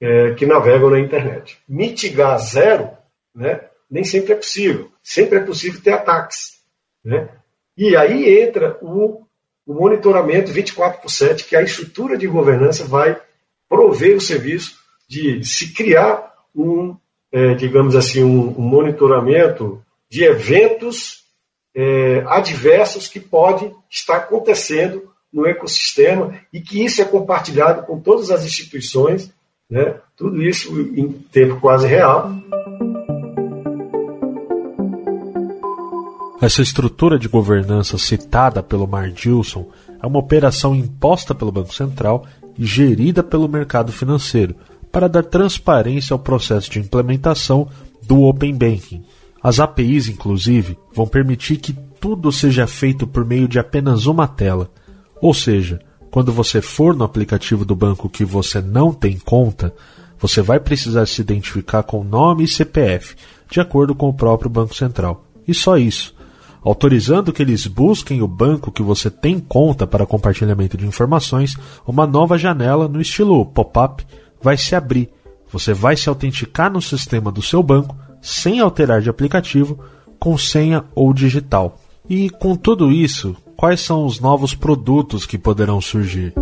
é, 0.00 0.32
que 0.34 0.46
navegam 0.46 0.90
na 0.90 0.98
internet. 0.98 1.58
Mitigar 1.68 2.38
zero 2.38 2.90
né, 3.34 3.60
nem 3.90 4.02
sempre 4.02 4.32
é 4.32 4.36
possível. 4.36 4.90
Sempre 5.02 5.38
é 5.38 5.42
possível 5.42 5.80
ter 5.80 5.92
ataques. 5.92 6.58
Né? 7.04 7.28
E 7.76 7.94
aí 7.94 8.40
entra 8.40 8.78
o, 8.82 9.22
o 9.66 9.74
monitoramento 9.74 10.50
24 10.50 11.00
por 11.00 11.10
7, 11.10 11.44
que 11.44 11.54
a 11.54 11.62
estrutura 11.62 12.16
de 12.16 12.26
governança 12.26 12.84
vai 12.84 13.20
prover 13.68 14.16
o 14.16 14.20
serviço 14.20 14.76
de 15.08 15.44
se 15.44 15.72
criar 15.72 16.32
um 16.54 16.96
é, 17.32 17.54
digamos 17.54 17.94
assim, 17.94 18.22
um, 18.22 18.58
um, 18.58 18.62
monitoramento 18.62 19.82
de 20.10 20.24
eventos 20.24 21.24
é, 21.74 22.24
adversos 22.26 23.08
que 23.08 23.20
podem 23.20 23.74
estar 23.90 24.16
acontecendo 24.16 25.10
no 25.32 25.46
ecossistema 25.46 26.34
e 26.52 26.60
que 26.60 26.82
isso 26.82 27.02
é 27.02 27.04
compartilhado 27.04 27.82
com 27.82 28.00
todas 28.00 28.30
as 28.30 28.44
instituições, 28.44 29.30
né? 29.68 29.96
tudo 30.16 30.42
isso 30.42 30.80
em 30.80 31.12
tempo 31.12 31.60
quase 31.60 31.86
real. 31.86 32.32
Essa 36.40 36.62
estrutura 36.62 37.18
de 37.18 37.28
governança 37.28 37.98
citada 37.98 38.62
pelo 38.62 38.86
Mardilson 38.86 39.68
é 40.02 40.06
uma 40.06 40.18
operação 40.18 40.74
imposta 40.74 41.34
pelo 41.34 41.52
Banco 41.52 41.74
Central 41.74 42.26
gerida 42.58 43.22
pelo 43.22 43.48
mercado 43.48 43.92
financeiro, 43.92 44.54
para 44.90 45.08
dar 45.08 45.22
transparência 45.22 46.14
ao 46.14 46.18
processo 46.18 46.70
de 46.70 46.78
implementação 46.78 47.68
do 48.06 48.22
Open 48.22 48.54
Banking. 48.54 49.04
As 49.42 49.60
APIs, 49.60 50.08
inclusive, 50.08 50.78
vão 50.94 51.06
permitir 51.06 51.58
que 51.58 51.72
tudo 52.00 52.32
seja 52.32 52.66
feito 52.66 53.06
por 53.06 53.24
meio 53.24 53.46
de 53.46 53.58
apenas 53.58 54.06
uma 54.06 54.26
tela. 54.26 54.70
Ou 55.20 55.34
seja, 55.34 55.80
quando 56.10 56.32
você 56.32 56.62
for 56.62 56.96
no 56.96 57.04
aplicativo 57.04 57.64
do 57.64 57.76
banco 57.76 58.08
que 58.08 58.24
você 58.24 58.60
não 58.60 58.92
tem 58.92 59.18
conta, 59.18 59.74
você 60.18 60.40
vai 60.40 60.58
precisar 60.58 61.06
se 61.06 61.20
identificar 61.20 61.82
com 61.82 62.02
nome 62.02 62.44
e 62.44 62.48
CPF, 62.48 63.14
de 63.50 63.60
acordo 63.60 63.94
com 63.94 64.08
o 64.08 64.14
próprio 64.14 64.50
Banco 64.50 64.74
Central. 64.74 65.26
E 65.46 65.52
só 65.52 65.76
isso. 65.76 66.15
Autorizando 66.66 67.32
que 67.32 67.40
eles 67.40 67.64
busquem 67.68 68.20
o 68.22 68.26
banco 68.26 68.72
que 68.72 68.82
você 68.82 69.08
tem 69.08 69.38
conta 69.38 69.86
para 69.86 70.04
compartilhamento 70.04 70.76
de 70.76 70.84
informações, 70.84 71.56
uma 71.86 72.08
nova 72.08 72.36
janela 72.36 72.88
no 72.88 73.00
estilo 73.00 73.46
pop-up 73.46 74.04
vai 74.42 74.56
se 74.56 74.74
abrir. 74.74 75.08
Você 75.52 75.72
vai 75.72 75.96
se 75.96 76.08
autenticar 76.08 76.68
no 76.68 76.82
sistema 76.82 77.30
do 77.30 77.40
seu 77.40 77.62
banco 77.62 77.96
sem 78.20 78.58
alterar 78.58 79.00
de 79.00 79.08
aplicativo, 79.08 79.78
com 80.18 80.36
senha 80.36 80.84
ou 80.92 81.14
digital. 81.14 81.78
E 82.10 82.28
com 82.30 82.56
tudo 82.56 82.90
isso, 82.90 83.36
quais 83.56 83.80
são 83.80 84.04
os 84.04 84.18
novos 84.18 84.52
produtos 84.52 85.24
que 85.24 85.38
poderão 85.38 85.80
surgir? 85.80 86.34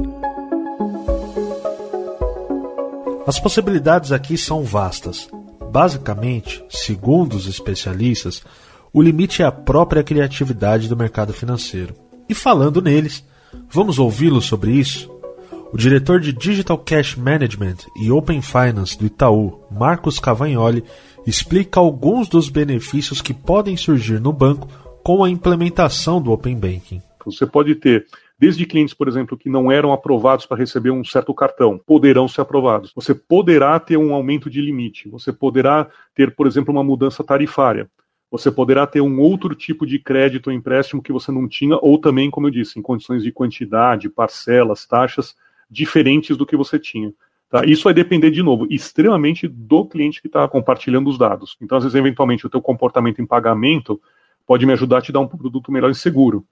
As 3.26 3.38
possibilidades 3.38 4.10
aqui 4.10 4.38
são 4.38 4.62
vastas. 4.62 5.28
Basicamente, 5.70 6.64
segundo 6.70 7.34
os 7.34 7.46
especialistas, 7.46 8.42
o 8.94 9.02
limite 9.02 9.42
é 9.42 9.44
a 9.44 9.50
própria 9.50 10.04
criatividade 10.04 10.88
do 10.88 10.96
mercado 10.96 11.32
financeiro. 11.32 11.96
E 12.28 12.34
falando 12.34 12.80
neles, 12.80 13.26
vamos 13.68 13.98
ouvi-los 13.98 14.44
sobre 14.44 14.70
isso? 14.70 15.12
O 15.72 15.76
diretor 15.76 16.20
de 16.20 16.32
Digital 16.32 16.78
Cash 16.78 17.16
Management 17.16 17.78
e 18.00 18.12
Open 18.12 18.40
Finance 18.40 18.96
do 18.96 19.04
Itaú, 19.04 19.64
Marcos 19.68 20.20
Cavagnoli, 20.20 20.84
explica 21.26 21.80
alguns 21.80 22.28
dos 22.28 22.48
benefícios 22.48 23.20
que 23.20 23.34
podem 23.34 23.76
surgir 23.76 24.20
no 24.20 24.32
banco 24.32 24.68
com 25.02 25.24
a 25.24 25.28
implementação 25.28 26.22
do 26.22 26.30
Open 26.30 26.56
Banking. 26.56 27.02
Você 27.26 27.44
pode 27.44 27.74
ter 27.74 28.06
desde 28.38 28.64
clientes, 28.64 28.94
por 28.94 29.08
exemplo, 29.08 29.36
que 29.36 29.48
não 29.48 29.72
eram 29.72 29.92
aprovados 29.92 30.46
para 30.46 30.58
receber 30.58 30.92
um 30.92 31.04
certo 31.04 31.34
cartão, 31.34 31.80
poderão 31.84 32.28
ser 32.28 32.42
aprovados. 32.42 32.92
Você 32.94 33.12
poderá 33.12 33.80
ter 33.80 33.96
um 33.96 34.14
aumento 34.14 34.48
de 34.48 34.60
limite, 34.60 35.08
você 35.08 35.32
poderá 35.32 35.88
ter, 36.14 36.36
por 36.36 36.46
exemplo, 36.46 36.72
uma 36.72 36.84
mudança 36.84 37.24
tarifária. 37.24 37.90
Você 38.34 38.50
poderá 38.50 38.84
ter 38.84 39.00
um 39.00 39.20
outro 39.20 39.54
tipo 39.54 39.86
de 39.86 39.96
crédito 39.96 40.48
ou 40.48 40.52
empréstimo 40.52 41.00
que 41.00 41.12
você 41.12 41.30
não 41.30 41.46
tinha, 41.46 41.78
ou 41.80 41.96
também, 41.98 42.28
como 42.32 42.48
eu 42.48 42.50
disse, 42.50 42.76
em 42.76 42.82
condições 42.82 43.22
de 43.22 43.30
quantidade, 43.30 44.08
parcelas, 44.08 44.84
taxas 44.84 45.36
diferentes 45.70 46.36
do 46.36 46.44
que 46.44 46.56
você 46.56 46.76
tinha. 46.76 47.14
Tá? 47.48 47.64
Isso 47.64 47.84
vai 47.84 47.94
depender, 47.94 48.32
de 48.32 48.42
novo, 48.42 48.66
extremamente 48.68 49.46
do 49.46 49.86
cliente 49.86 50.20
que 50.20 50.26
está 50.26 50.48
compartilhando 50.48 51.08
os 51.08 51.16
dados. 51.16 51.56
Então, 51.62 51.78
às 51.78 51.84
vezes, 51.84 51.94
eventualmente, 51.94 52.44
o 52.44 52.50
teu 52.50 52.60
comportamento 52.60 53.22
em 53.22 53.26
pagamento 53.26 54.00
pode 54.44 54.66
me 54.66 54.72
ajudar 54.72 54.98
a 54.98 55.02
te 55.02 55.12
dar 55.12 55.20
um 55.20 55.28
produto 55.28 55.70
melhor 55.70 55.88
em 55.88 55.94
seguro. 55.94 56.44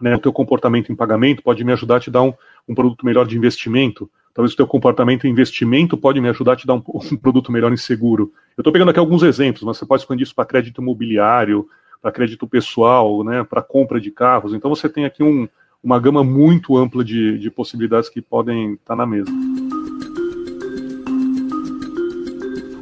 Né? 0.00 0.16
O 0.16 0.18
teu 0.18 0.32
comportamento 0.32 0.90
em 0.90 0.96
pagamento 0.96 1.42
pode 1.42 1.64
me 1.64 1.72
ajudar 1.72 1.96
a 1.96 2.00
te 2.00 2.10
dar 2.10 2.22
um, 2.22 2.34
um 2.68 2.74
produto 2.74 3.04
melhor 3.04 3.26
de 3.26 3.36
investimento. 3.36 4.10
Talvez 4.32 4.52
o 4.52 4.56
teu 4.56 4.66
comportamento 4.66 5.26
em 5.26 5.30
investimento 5.30 5.96
pode 5.96 6.20
me 6.20 6.28
ajudar 6.28 6.54
a 6.54 6.56
te 6.56 6.66
dar 6.66 6.74
um, 6.74 6.82
um 7.12 7.16
produto 7.16 7.52
melhor 7.52 7.72
em 7.72 7.76
seguro. 7.76 8.32
Eu 8.56 8.62
estou 8.62 8.72
pegando 8.72 8.90
aqui 8.90 8.98
alguns 8.98 9.22
exemplos, 9.22 9.62
mas 9.62 9.76
você 9.78 9.86
pode 9.86 10.02
expandir 10.02 10.24
isso 10.24 10.34
para 10.34 10.44
crédito 10.44 10.82
imobiliário, 10.82 11.68
para 12.02 12.12
crédito 12.12 12.46
pessoal, 12.46 13.22
né, 13.24 13.44
para 13.44 13.62
compra 13.62 14.00
de 14.00 14.10
carros. 14.10 14.52
Então 14.52 14.68
você 14.68 14.88
tem 14.88 15.04
aqui 15.04 15.22
um, 15.22 15.48
uma 15.82 15.98
gama 15.98 16.24
muito 16.24 16.76
ampla 16.76 17.04
de, 17.04 17.38
de 17.38 17.50
possibilidades 17.50 18.08
que 18.08 18.20
podem 18.20 18.72
estar 18.72 18.94
tá 18.94 18.96
na 18.96 19.06
mesa. 19.06 19.30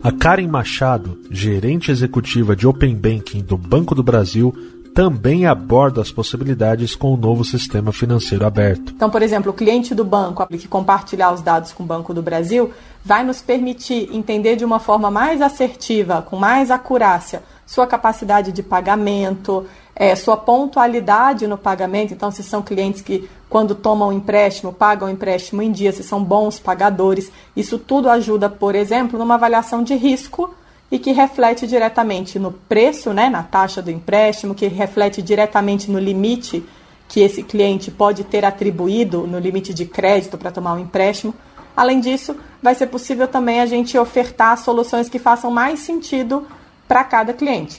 A 0.03 0.11
Karen 0.11 0.49
Machado, 0.49 1.17
gerente 1.31 1.93
executiva 1.93 2.57
de 2.57 2.67
Open 2.67 2.97
Banking 2.97 3.41
do 3.41 3.57
Banco 3.57 3.95
do 3.95 4.03
Brasil, 4.03 4.53
também 4.95 5.47
aborda 5.47 6.01
as 6.01 6.11
possibilidades 6.11 6.95
com 6.95 7.13
o 7.13 7.17
novo 7.17 7.45
sistema 7.45 7.93
financeiro 7.93 8.47
aberto. 8.47 8.93
Então, 8.95 9.09
por 9.09 9.23
exemplo, 9.23 9.51
o 9.51 9.55
cliente 9.55 9.95
do 9.95 10.05
banco 10.05 10.47
que 10.47 10.69
compartilhar 10.69 11.33
os 11.33 11.41
dados 11.41 11.73
com 11.73 11.83
o 11.83 11.87
Banco 11.87 12.13
do 12.13 12.23
Brasil 12.23 12.73
vai 13.05 13.25
nos 13.25 13.41
permitir 13.41 14.09
entender 14.13 14.57
de 14.57 14.65
uma 14.65 14.79
forma 14.79 15.11
mais 15.11 15.41
assertiva, 15.41 16.23
com 16.23 16.37
mais 16.37 16.71
acurácia, 16.71 17.43
sua 17.67 17.87
capacidade 17.87 18.53
de 18.53 18.63
pagamento, 18.63 19.67
é, 19.97 20.15
sua 20.15 20.37
pontualidade 20.37 21.47
no 21.47 21.57
pagamento. 21.57 22.13
Então, 22.13 22.31
se 22.31 22.43
são 22.43 22.63
clientes 22.63 23.01
que, 23.01 23.29
quando 23.49 23.75
tomam 23.75 24.11
um 24.11 24.13
empréstimo, 24.13 24.73
pagam 24.73 25.09
o 25.09 25.11
empréstimo 25.11 25.63
em 25.63 25.73
dia, 25.73 25.93
se 25.93 26.03
são 26.03 26.23
bons 26.23 26.59
pagadores, 26.59 27.33
isso 27.57 27.79
tudo 27.79 28.11
ajuda, 28.11 28.49
por 28.49 28.75
exemplo, 28.75 29.19
numa 29.19 29.35
avaliação 29.35 29.83
de 29.83 29.95
risco 29.95 30.55
e 30.93 30.99
que 30.99 31.11
reflete 31.11 31.67
diretamente 31.67 32.39
no 32.39 32.53
preço, 32.53 33.15
né, 33.15 33.31
na 33.31 33.43
taxa 33.43 33.81
do 33.81 33.91
empréstimo, 33.91 34.55
que 34.55 34.67
reflete 34.67 35.23
diretamente 35.23 35.91
no 35.91 35.99
limite 35.99 36.63
que 37.09 37.21
esse 37.21 37.43
cliente 37.43 37.91
pode 37.91 38.25
ter 38.25 38.45
atribuído 38.45 39.27
no 39.27 39.39
limite 39.39 39.73
de 39.73 39.87
crédito 39.87 40.37
para 40.37 40.51
tomar 40.51 40.75
um 40.75 40.79
empréstimo. 40.79 41.35
Além 41.75 41.99
disso, 41.99 42.37
vai 42.63 42.75
ser 42.75 42.89
possível 42.89 43.27
também 43.27 43.61
a 43.61 43.67
gente 43.67 43.97
ofertar 43.97 44.59
soluções 44.59 45.09
que 45.09 45.19
façam 45.19 45.51
mais 45.51 45.81
sentido 45.81 46.47
para 46.87 47.03
cada 47.05 47.33
cliente. 47.33 47.79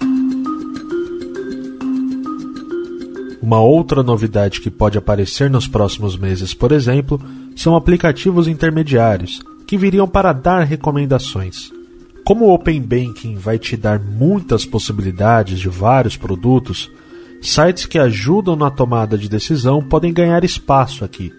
Uma 3.40 3.62
outra 3.62 4.02
novidade 4.02 4.60
que 4.60 4.72
pode 4.72 4.98
aparecer 4.98 5.52
nos 5.52 5.68
próximos 5.68 6.18
meses, 6.18 6.56
por 6.56 6.72
exemplo, 6.72 7.22
são 7.56 7.76
aplicativos 7.76 8.48
intermediários 8.48 9.40
que 9.68 9.78
viriam 9.78 10.08
para 10.08 10.34
dar 10.34 10.64
recomendações. 10.64 11.83
Como 12.26 12.46
o 12.46 12.54
Open 12.54 12.82
Banking 12.82 13.36
vai 13.36 13.60
te 13.60 13.76
dar 13.76 14.00
muitas 14.00 14.66
possibilidades 14.66 15.60
de 15.60 15.68
vários 15.68 16.16
produtos, 16.16 16.90
sites 17.42 17.86
que 17.86 18.00
ajudam 18.00 18.56
na 18.56 18.72
tomada 18.72 19.18
de 19.18 19.28
decisão 19.28 19.84
podem 19.84 20.14
ganhar 20.14 20.42
espaço 20.46 21.04
aqui. 21.04 21.34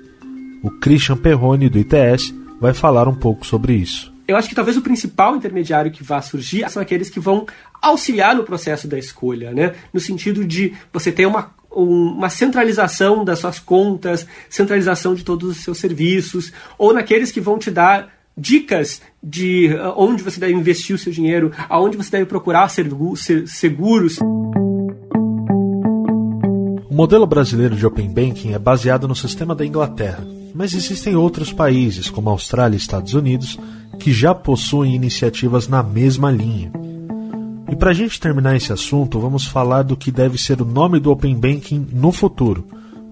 O 0.62 0.70
Christian 0.70 1.16
Perrone, 1.16 1.70
do 1.70 1.78
ITS, 1.78 2.34
vai 2.60 2.74
falar 2.74 3.08
um 3.08 3.14
pouco 3.14 3.46
sobre 3.46 3.72
isso. 3.72 4.12
Eu 4.28 4.36
acho 4.36 4.46
que 4.46 4.54
talvez 4.54 4.76
o 4.76 4.82
principal 4.82 5.34
intermediário 5.34 5.90
que 5.90 6.04
vai 6.04 6.20
surgir 6.20 6.68
são 6.70 6.82
aqueles 6.82 7.08
que 7.08 7.20
vão 7.20 7.46
auxiliar 7.80 8.34
no 8.34 8.44
processo 8.44 8.87
da 8.87 8.98
escolha, 8.98 9.52
né? 9.52 9.74
no 9.90 10.00
sentido 10.00 10.44
de 10.44 10.74
você 10.92 11.11
ter 11.11 11.24
uma, 11.24 11.50
uma 11.70 12.28
centralização 12.28 13.24
das 13.24 13.38
suas 13.38 13.59
contas, 13.59 14.26
centralização 14.50 15.14
de 15.14 15.24
todos 15.24 15.48
os 15.48 15.64
seus 15.64 15.78
serviços, 15.78 16.52
ou 16.76 16.92
naqueles 16.92 17.32
que 17.32 17.40
vão 17.40 17.59
te 17.59 17.70
dar 17.70 18.12
dicas 18.37 19.01
de 19.23 19.68
uh, 19.75 19.94
onde 19.97 20.23
você 20.23 20.40
deve 20.40 20.55
investir 20.55 20.94
o 20.94 20.99
seu 20.99 21.12
dinheiro, 21.12 21.53
aonde 21.68 21.97
você 21.97 22.11
deve 22.11 22.27
procurar 22.27 22.68
seguros. 22.68 24.18
O 26.90 26.94
modelo 26.94 27.27
brasileiro 27.27 27.75
de 27.75 27.87
Open 27.87 28.09
Banking 28.09 28.53
é 28.53 28.59
baseado 28.59 29.09
no 29.09 29.16
sistema 29.16 29.55
da 29.55 29.66
Inglaterra, 29.66 30.25
mas 30.55 30.75
existem 30.75 31.16
outros 31.16 31.53
países, 31.53 32.09
como 32.09 32.31
Austrália 32.31 32.77
e 32.77 32.79
Estados 32.79 33.14
Unidos, 33.14 33.59
que 33.99 34.12
já 34.12 34.35
possuem 34.35 34.94
iniciativas 34.94 35.66
na 35.66 35.83
mesma 35.83 36.31
linha. 36.31 36.70
E 37.70 37.75
para 37.75 37.90
a 37.90 37.94
gente 37.94 38.20
terminar 38.20 38.55
esse 38.55 38.73
assunto, 38.73 39.18
vamos 39.18 39.47
falar 39.47 39.83
do 39.83 39.97
que 39.97 40.12
deve 40.12 40.38
ser 40.38 40.61
o 40.61 40.64
nome 40.64 41.01
do 41.01 41.11
Open 41.11 41.35
Banking 41.35 41.88
no 41.92 42.12
futuro, 42.12 42.64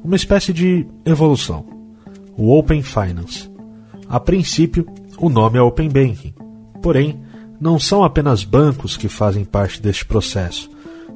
uma 0.04 0.14
espécie 0.14 0.52
de 0.52 0.86
evolução: 1.04 1.64
o 2.36 2.56
Open 2.56 2.82
Finance. 2.82 3.50
A 4.08 4.20
princípio, 4.20 4.86
o 5.18 5.28
nome 5.28 5.58
é 5.58 5.62
Open 5.62 5.88
Banking. 5.88 6.34
Porém, 6.82 7.22
não 7.60 7.78
são 7.78 8.02
apenas 8.02 8.44
bancos 8.44 8.96
que 8.96 9.08
fazem 9.08 9.44
parte 9.44 9.80
deste 9.80 10.04
processo. 10.04 10.68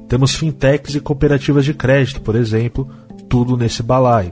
Temos 0.07 0.35
fintechs 0.35 0.95
e 0.95 1.01
cooperativas 1.01 1.65
de 1.65 1.73
crédito, 1.73 2.21
por 2.21 2.35
exemplo, 2.35 2.89
tudo 3.27 3.57
nesse 3.57 3.83
balaio. 3.83 4.31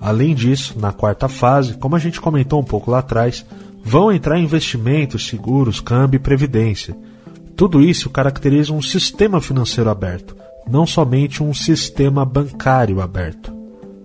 Além 0.00 0.34
disso, 0.34 0.78
na 0.78 0.92
quarta 0.92 1.28
fase, 1.28 1.74
como 1.74 1.96
a 1.96 1.98
gente 1.98 2.20
comentou 2.20 2.60
um 2.60 2.64
pouco 2.64 2.90
lá 2.90 2.98
atrás, 2.98 3.44
vão 3.82 4.12
entrar 4.12 4.38
investimentos, 4.38 5.26
seguros, 5.26 5.80
câmbio 5.80 6.18
e 6.18 6.20
previdência. 6.20 6.96
Tudo 7.56 7.80
isso 7.80 8.10
caracteriza 8.10 8.72
um 8.72 8.82
sistema 8.82 9.40
financeiro 9.40 9.90
aberto, 9.90 10.36
não 10.70 10.86
somente 10.86 11.42
um 11.42 11.54
sistema 11.54 12.24
bancário 12.24 13.00
aberto. 13.00 13.52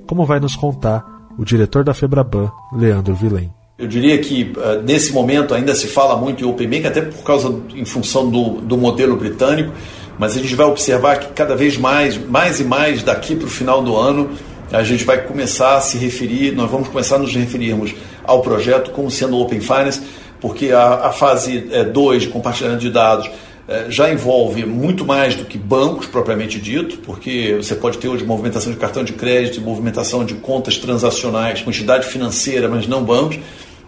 Como 0.07 0.25
vai 0.25 0.39
nos 0.39 0.55
contar 0.55 1.05
o 1.38 1.45
diretor 1.45 1.84
da 1.84 1.93
Febraban, 1.93 2.51
Leandro 2.73 3.13
Vilém. 3.13 3.51
Eu 3.82 3.88
diria 3.88 4.15
que 4.20 4.54
uh, 4.56 4.80
nesse 4.84 5.12
momento 5.12 5.56
ainda 5.56 5.74
se 5.74 5.88
fala 5.88 6.15
muito 6.15 6.44
em 6.44 6.48
Open 6.48 6.70
Bank, 6.70 6.86
até 6.86 7.02
por 7.02 7.24
causa, 7.24 7.52
em 7.76 7.84
função 7.84 8.30
do, 8.30 8.62
do 8.62 8.78
modelo 8.78 9.15
britânico, 9.15 9.74
mas 10.20 10.38
a 10.38 10.39
gente 10.39 10.54
vai 10.54 10.67
observar 10.67 11.17
que 11.20 11.34
cada 11.34 11.56
vez 11.56 11.78
mais, 11.78 12.15
mais 12.15 12.60
e 12.60 12.63
mais 12.63 13.02
daqui 13.02 13.36
para 13.36 13.48
o 13.48 13.50
final 13.50 13.82
do 13.82 13.98
ano, 13.98 14.30
a 14.72 14.84
gente 14.84 15.04
vai 15.04 15.24
começar 15.24 15.78
a 15.78 15.82
se 15.82 15.98
referir, 15.98 16.52
nós 16.52 16.70
vamos 16.70 16.89
começar 16.89 17.15
a 17.15 17.17
nos 17.20 17.34
referirmos 17.34 17.96
ao 18.24 18.44
projeto 18.44 18.91
como 18.91 19.10
sendo 19.10 19.39
Open 19.39 19.60
Finance, 19.60 20.00
porque 20.39 20.72
a, 20.72 21.08
a 21.08 21.12
fase 21.12 21.67
2 21.91 22.15
é, 22.15 22.20
de 22.20 22.32
compartilhamento 22.32 22.82
de 22.82 22.91
dados 22.91 23.32
é, 23.67 23.86
já 23.89 24.12
envolve 24.12 24.63
muito 24.63 25.04
mais 25.04 25.34
do 25.34 25.44
que 25.44 25.58
bancos 25.58 26.06
propriamente 26.06 26.60
dito, 26.60 27.00
porque 27.00 27.56
você 27.58 27.74
pode 27.74 27.98
ter 27.98 28.08
hoje 28.08 28.24
movimentação 28.24 28.72
de 28.72 28.78
cartão 28.78 29.04
de 29.04 29.13
crédito, 29.13 29.60
movimentação 29.60 30.24
de 30.24 30.36
contas 30.36 30.78
transacionais 30.78 31.62
com 31.62 31.72
entidade 31.72 32.06
financeira, 32.06 32.70
mas 32.70 32.86
não 32.86 33.04
bancos. 33.04 33.39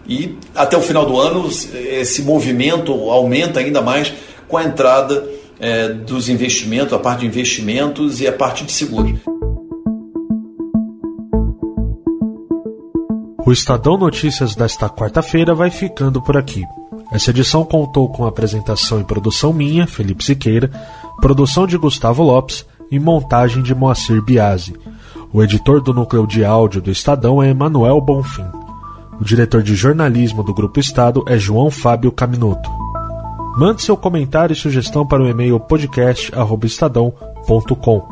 E 0.06 0.36
até 0.54 0.76
o 0.76 0.82
final 0.82 1.06
do 1.06 1.18
ano, 1.18 1.48
esse 1.48 2.22
movimento 2.22 2.92
aumenta 3.10 3.60
ainda 3.60 3.80
mais 3.80 4.12
com 4.46 4.56
a 4.56 4.64
entrada 4.64 5.26
é, 5.58 5.88
dos 5.88 6.28
investimentos, 6.28 6.92
a 6.92 6.98
parte 6.98 7.20
de 7.20 7.26
investimentos 7.26 8.20
e 8.20 8.26
a 8.26 8.32
parte 8.32 8.64
de 8.64 8.72
seguros. 8.72 9.18
O 13.46 13.52
Estadão 13.52 13.98
Notícias 13.98 14.54
desta 14.54 14.88
quarta-feira 14.88 15.54
vai 15.54 15.70
ficando 15.70 16.20
por 16.22 16.36
aqui. 16.36 16.64
Essa 17.12 17.30
edição 17.30 17.62
contou 17.62 18.08
com 18.08 18.26
apresentação 18.26 19.00
e 19.00 19.04
produção 19.04 19.52
minha, 19.52 19.86
Felipe 19.86 20.24
Siqueira, 20.24 20.70
produção 21.20 21.66
de 21.66 21.76
Gustavo 21.76 22.22
Lopes 22.22 22.66
e 22.90 22.98
montagem 22.98 23.62
de 23.62 23.74
Moacir 23.74 24.22
Biasi. 24.22 24.74
O 25.32 25.42
editor 25.42 25.82
do 25.82 25.92
núcleo 25.92 26.26
de 26.26 26.44
áudio 26.44 26.80
do 26.80 26.90
Estadão 26.90 27.42
é 27.42 27.50
Emanuel 27.50 28.00
Bonfim. 28.00 28.63
O 29.20 29.24
diretor 29.24 29.62
de 29.62 29.74
jornalismo 29.74 30.42
do 30.42 30.52
Grupo 30.52 30.80
Estado 30.80 31.24
é 31.28 31.38
João 31.38 31.70
Fábio 31.70 32.10
Caminoto. 32.10 32.68
Mande 33.56 33.82
seu 33.82 33.96
comentário 33.96 34.52
e 34.52 34.56
sugestão 34.56 35.06
para 35.06 35.22
o 35.22 35.28
e-mail 35.28 35.60
podcast@estadão.com. 35.60 38.02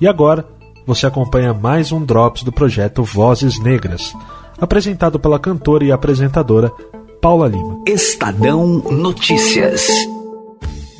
E 0.00 0.08
agora, 0.08 0.46
você 0.86 1.06
acompanha 1.06 1.52
mais 1.52 1.92
um 1.92 2.02
Drops 2.02 2.42
do 2.42 2.50
projeto 2.50 3.04
Vozes 3.04 3.60
Negras, 3.60 4.14
apresentado 4.58 5.20
pela 5.20 5.38
cantora 5.38 5.84
e 5.84 5.92
apresentadora 5.92 6.72
Paula 7.20 7.48
Lima. 7.48 7.82
Estadão 7.86 8.82
Notícias. 8.90 9.86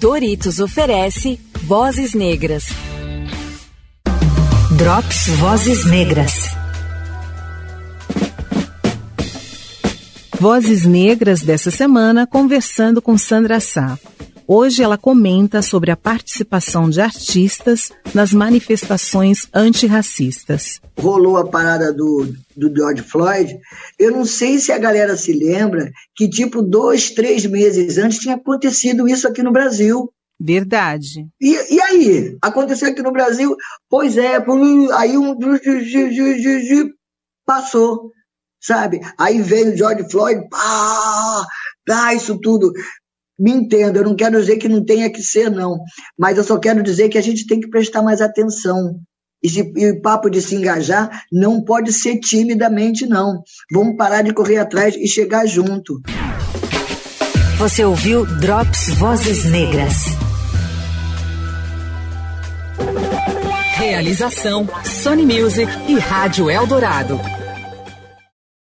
Doritos 0.01 0.61
oferece 0.61 1.41
Vozes 1.63 2.13
Negras. 2.13 2.67
Drops 4.73 5.29
Vozes 5.39 5.87
Negras. 5.87 6.51
Vozes 10.41 10.85
Negras 10.85 11.43
dessa 11.43 11.69
semana 11.69 12.25
conversando 12.25 13.03
com 13.03 13.19
Sandra 13.19 13.59
Sá. 13.59 13.99
Hoje 14.47 14.85
ela 14.85 14.97
comenta 14.97 15.61
sobre 15.63 15.91
a 15.91 15.97
participação 15.97 16.89
de 16.89 17.01
artistas 17.01 17.91
nas 18.15 18.33
manifestações 18.33 19.49
antirracistas. 19.53 20.81
Rolou 20.97 21.37
a 21.39 21.49
parada 21.49 21.93
do, 21.93 22.33
do 22.57 22.73
George 22.75 23.03
Floyd. 23.03 23.59
Eu 23.99 24.13
não 24.13 24.25
sei 24.25 24.61
se 24.61 24.71
a 24.71 24.79
galera 24.79 25.17
se 25.17 25.33
lembra 25.33 25.91
que, 26.15 26.31
tipo, 26.31 26.63
dois, 26.63 27.11
três 27.11 27.45
meses 27.45 27.99
antes 27.99 28.21
tinha 28.21 28.37
acontecido 28.37 29.09
isso 29.09 29.27
aqui 29.27 29.43
no 29.43 29.51
Brasil. 29.51 30.09
Verdade. 30.41 31.27
E, 31.41 31.75
e 31.75 31.81
aí? 31.83 32.39
Aconteceu 32.41 32.89
aqui 32.89 33.03
no 33.03 33.11
Brasil? 33.11 33.57
Pois 33.91 34.17
é, 34.17 34.37
aí 34.95 35.19
um 35.19 35.37
passou, 37.45 38.13
sabe? 38.61 39.01
Aí 39.19 39.41
veio 39.41 39.73
o 39.73 39.77
George 39.77 40.11
Floyd, 40.11 40.49
pá, 40.49 41.47
pá, 41.87 42.15
isso 42.15 42.39
tudo 42.41 42.73
me 43.39 43.53
entenda, 43.53 44.01
eu 44.01 44.05
não 44.05 44.17
quero 44.17 44.41
dizer 44.41 44.57
que 44.57 44.69
não 44.69 44.85
tenha 44.85 45.09
que 45.11 45.23
ser, 45.23 45.49
não, 45.49 45.79
mas 46.19 46.37
eu 46.37 46.43
só 46.43 46.59
quero 46.59 46.83
dizer 46.83 47.09
que 47.09 47.19
a 47.19 47.23
gente 47.23 47.47
tem 47.47 47.61
que 47.61 47.69
prestar 47.69 48.03
mais 48.03 48.21
atenção. 48.21 48.99
E, 49.41 49.49
se, 49.49 49.73
e 49.77 49.91
o 49.93 50.03
papo 50.03 50.29
de 50.29 50.43
se 50.43 50.57
engajar 50.57 51.23
não 51.31 51.63
pode 51.63 51.93
ser 51.93 52.19
timidamente, 52.19 53.07
não. 53.07 53.41
Vamos 53.73 53.97
parar 53.97 54.23
de 54.23 54.35
correr 54.35 54.57
atrás 54.57 54.97
e 54.97 55.07
chegar 55.07 55.47
junto. 55.47 56.01
Você 57.59 57.85
ouviu 57.85 58.27
Drops 58.27 58.89
Vozes 58.95 59.45
Negras. 59.45 60.07
Realização 63.75 64.69
Sony 64.85 65.25
Music 65.25 65.71
e 65.89 65.99
Rádio 66.01 66.51
Eldorado. 66.51 67.38